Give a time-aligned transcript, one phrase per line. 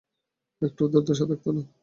[0.61, 1.61] একটুও দুর্দশা থাকতো না।